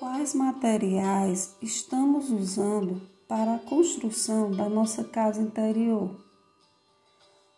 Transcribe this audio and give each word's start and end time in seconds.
Quais 0.00 0.34
materiais 0.34 1.54
estamos 1.60 2.30
usando 2.30 3.02
para 3.28 3.56
a 3.56 3.58
construção 3.58 4.50
da 4.50 4.66
nossa 4.66 5.04
casa 5.04 5.42
interior? 5.42 6.24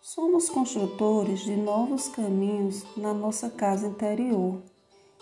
Somos 0.00 0.48
construtores 0.48 1.45
de 1.45 1.55
novos 1.55 2.09
caminhos 2.09 2.84
na 2.96 3.14
nossa 3.14 3.48
casa 3.48 3.86
interior 3.86 4.61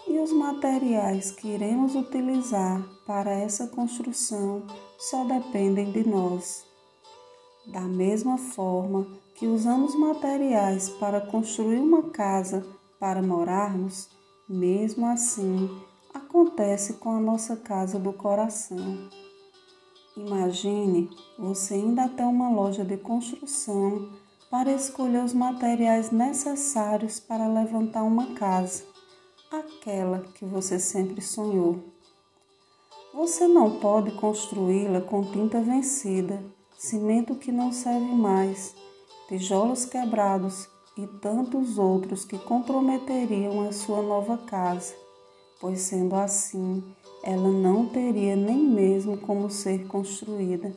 e 0.09 0.19
os 0.19 0.33
materiais 0.33 1.31
que 1.31 1.49
iremos 1.49 1.95
utilizar 1.95 2.83
para 3.07 3.31
essa 3.31 3.67
construção 3.67 4.67
só 4.97 5.23
dependem 5.25 5.93
de 5.93 6.09
nós. 6.09 6.65
Da 7.67 7.83
mesma 7.83 8.39
forma 8.39 9.07
que 9.35 9.47
usamos 9.47 9.95
materiais 9.95 10.89
para 10.89 11.21
construir 11.21 11.81
uma 11.81 12.05
casa 12.05 12.67
para 12.99 13.21
morarmos, 13.21 14.09
mesmo 14.49 15.05
assim 15.05 15.69
acontece 16.13 16.95
com 16.95 17.11
a 17.11 17.21
nossa 17.21 17.57
casa 17.57 17.99
do 17.99 18.13
coração. 18.13 19.09
Imagine 20.17 21.09
você 21.39 21.77
indo 21.77 22.01
até 22.01 22.25
uma 22.25 22.51
loja 22.51 22.85
de 22.85 22.97
construção 22.97 24.11
para 24.51 24.73
escolher 24.73 25.25
os 25.25 25.33
materiais 25.33 26.11
necessários 26.11 27.21
para 27.21 27.47
levantar 27.47 28.03
uma 28.03 28.35
casa, 28.35 28.85
aquela 29.51 30.21
que 30.35 30.45
você 30.45 30.79
sempre 30.79 31.21
sonhou. 31.21 31.79
Você 33.15 33.47
não 33.47 33.79
pode 33.79 34.11
construí-la 34.13 35.01
com 35.01 35.23
tinta 35.23 35.61
vencida, 35.61 36.43
cimento 36.77 37.37
que 37.37 37.53
não 37.53 37.73
serve 37.73 38.15
mais, 38.15 38.75
tijolos 39.29 39.85
quebrados 39.85 40.69
e 40.97 41.07
tantos 41.07 41.79
outros 41.79 42.25
que 42.25 42.39
comprometeriam 42.39 43.67
a 43.69 43.73
sua 43.73 44.03
nova 44.03 44.37
casa 44.39 44.95
pois 45.61 45.81
sendo 45.83 46.15
assim, 46.17 46.83
ela 47.23 47.51
não 47.51 47.87
teria 47.87 48.35
nem 48.35 48.59
mesmo 48.59 49.19
como 49.19 49.51
ser 49.51 49.87
construída. 49.87 50.75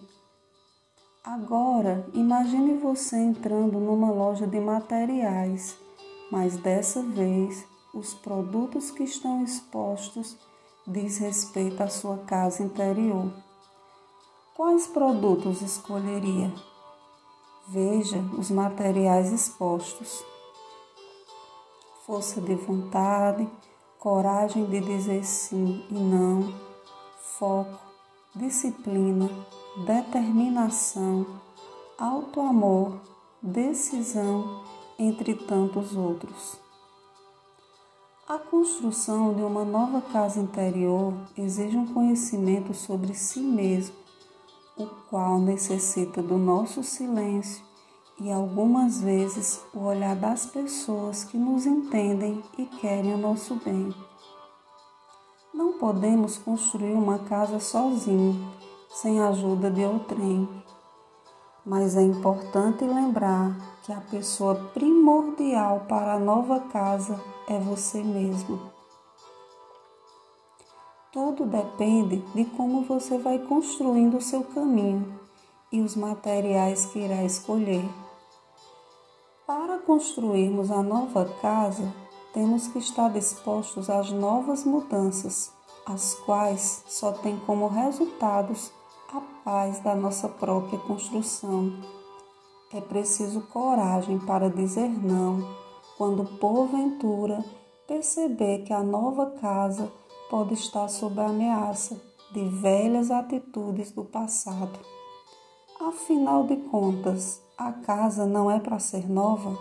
Agora, 1.23 2.05
imagine 2.13 2.77
você 2.77 3.15
entrando 3.17 3.79
numa 3.79 4.11
loja 4.11 4.45
de 4.45 4.59
materiais, 4.59 5.77
mas 6.29 6.57
dessa 6.57 7.01
vez 7.01 7.65
os 7.93 8.13
produtos 8.13 8.91
que 8.91 9.03
estão 9.03 9.41
expostos 9.41 10.37
diz 10.85 11.19
respeito 11.19 11.81
à 11.81 11.87
sua 11.87 12.17
casa 12.17 12.61
interior. 12.61 13.31
Quais 14.53 14.85
produtos 14.87 15.61
escolheria? 15.61 16.51
Veja 17.69 18.17
os 18.37 18.51
materiais 18.51 19.31
expostos. 19.31 20.23
Força 22.05 22.41
de 22.41 22.53
vontade, 22.53 23.49
coragem 24.03 24.65
de 24.65 24.81
dizer 24.81 25.23
sim 25.23 25.81
e 25.89 25.93
não, 25.93 26.53
foco, 27.39 27.79
disciplina, 28.35 29.29
determinação, 29.85 31.25
alto 31.97 32.41
amor, 32.41 32.99
decisão, 33.41 34.61
entre 34.99 35.33
tantos 35.33 35.95
outros. 35.95 36.59
A 38.27 38.37
construção 38.37 39.33
de 39.33 39.41
uma 39.41 39.63
nova 39.63 40.01
casa 40.01 40.37
interior 40.37 41.13
exige 41.37 41.77
um 41.77 41.87
conhecimento 41.93 42.73
sobre 42.73 43.13
si 43.13 43.39
mesmo, 43.39 43.95
o 44.77 44.85
qual 45.09 45.39
necessita 45.39 46.21
do 46.21 46.37
nosso 46.37 46.83
silêncio 46.83 47.63
e 48.19 48.31
algumas 48.31 49.01
vezes 49.01 49.61
o 49.73 49.79
olhar 49.79 50.15
das 50.15 50.45
pessoas 50.45 51.23
que 51.23 51.37
nos 51.37 51.65
entendem 51.65 52.43
e 52.57 52.65
querem 52.65 53.13
o 53.13 53.17
nosso 53.17 53.55
bem. 53.55 53.93
Não 55.53 55.73
podemos 55.73 56.37
construir 56.37 56.93
uma 56.93 57.19
casa 57.19 57.59
sozinho, 57.59 58.51
sem 58.89 59.19
a 59.19 59.29
ajuda 59.29 59.69
de 59.69 59.83
outrem. 59.83 60.47
Mas 61.65 61.95
é 61.95 62.01
importante 62.01 62.83
lembrar 62.83 63.55
que 63.83 63.91
a 63.91 64.01
pessoa 64.01 64.55
primordial 64.73 65.85
para 65.87 66.13
a 66.13 66.19
nova 66.19 66.59
casa 66.59 67.19
é 67.47 67.59
você 67.59 68.03
mesmo. 68.03 68.71
Tudo 71.11 71.45
depende 71.45 72.17
de 72.33 72.45
como 72.45 72.81
você 72.83 73.17
vai 73.17 73.37
construindo 73.37 74.17
o 74.17 74.21
seu 74.21 74.43
caminho 74.43 75.19
e 75.71 75.81
os 75.81 75.95
materiais 75.95 76.87
que 76.87 76.99
irá 76.99 77.23
escolher. 77.23 77.83
Para 79.55 79.77
construirmos 79.77 80.71
a 80.71 80.81
nova 80.81 81.25
casa, 81.39 81.93
temos 82.33 82.67
que 82.69 82.79
estar 82.79 83.07
dispostos 83.11 83.87
às 83.87 84.09
novas 84.09 84.65
mudanças, 84.65 85.53
as 85.85 86.15
quais 86.15 86.83
só 86.87 87.11
têm 87.11 87.37
como 87.45 87.67
resultados 87.67 88.71
a 89.13 89.21
paz 89.45 89.79
da 89.81 89.95
nossa 89.95 90.27
própria 90.27 90.79
construção. 90.79 91.71
É 92.73 92.81
preciso 92.81 93.41
coragem 93.41 94.17
para 94.17 94.49
dizer 94.49 94.89
não 94.89 95.47
quando 95.99 96.25
porventura 96.39 97.45
perceber 97.87 98.63
que 98.63 98.73
a 98.73 98.81
nova 98.81 99.35
casa 99.39 99.93
pode 100.31 100.55
estar 100.55 100.87
sob 100.87 101.21
a 101.21 101.27
ameaça 101.27 102.01
de 102.31 102.43
velhas 102.43 103.11
atitudes 103.11 103.91
do 103.91 104.03
passado. 104.03 104.79
Afinal 105.79 106.43
de 106.43 106.55
contas, 106.55 107.39
a 107.57 107.71
casa 107.71 108.25
não 108.25 108.49
é 108.49 108.59
para 108.59 108.79
ser 108.79 109.09
nova? 109.09 109.57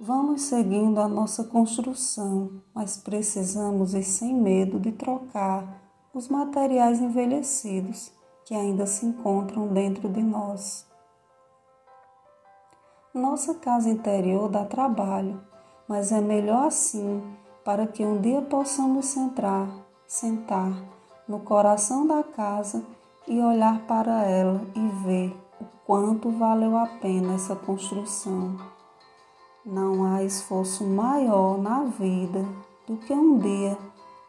Vamos 0.00 0.42
seguindo 0.42 1.00
a 1.00 1.06
nossa 1.06 1.44
construção, 1.44 2.60
mas 2.74 2.96
precisamos 2.96 3.94
ir 3.94 4.02
sem 4.02 4.34
medo 4.34 4.80
de 4.80 4.90
trocar 4.90 5.80
os 6.12 6.28
materiais 6.28 7.00
envelhecidos 7.00 8.10
que 8.44 8.54
ainda 8.54 8.86
se 8.86 9.06
encontram 9.06 9.68
dentro 9.68 10.08
de 10.08 10.22
nós. 10.22 10.86
Nossa 13.14 13.54
casa 13.54 13.88
interior 13.88 14.48
dá 14.48 14.64
trabalho, 14.64 15.40
mas 15.88 16.10
é 16.10 16.20
melhor 16.20 16.66
assim 16.66 17.22
para 17.64 17.86
que 17.86 18.04
um 18.04 18.20
dia 18.20 18.42
possamos 18.42 19.06
sentar, 19.06 19.68
sentar 20.06 20.72
no 21.26 21.40
coração 21.40 22.06
da 22.06 22.22
casa 22.22 22.84
e 23.26 23.40
olhar 23.40 23.86
para 23.86 24.24
ela 24.24 24.60
e 24.74 24.88
ver 25.04 25.43
quanto 25.86 26.30
valeu 26.30 26.76
a 26.76 26.86
pena 26.86 27.34
essa 27.34 27.54
construção. 27.54 28.56
Não 29.64 30.04
há 30.04 30.22
esforço 30.22 30.84
maior 30.84 31.58
na 31.58 31.84
vida 31.84 32.44
do 32.86 32.96
que 32.96 33.12
um 33.12 33.38
dia 33.38 33.76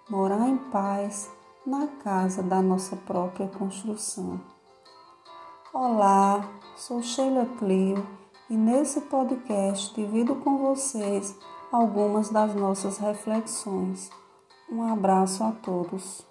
morar 0.10 0.48
em 0.48 0.58
paz 0.58 1.32
na 1.66 1.88
casa 1.88 2.44
da 2.44 2.62
nossa 2.62 2.96
própria 2.96 3.48
construção. 3.48 4.40
Olá, 5.74 6.48
sou 6.76 7.02
Sheila 7.02 7.46
Clio 7.58 8.06
e 8.50 8.56
nesse 8.56 9.02
podcast 9.02 9.94
divido 9.96 10.36
com 10.36 10.58
vocês 10.58 11.36
algumas 11.72 12.30
das 12.30 12.54
nossas 12.54 12.98
reflexões. 12.98 14.10
Um 14.72 14.84
abraço 14.84 15.44
a 15.44 15.52
todos. 15.52 16.26